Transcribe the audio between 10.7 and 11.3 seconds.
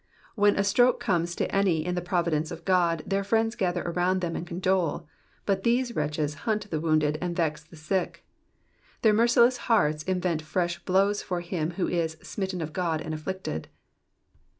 blows